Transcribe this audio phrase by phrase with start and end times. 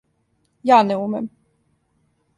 [0.69, 1.31] Ја не умем?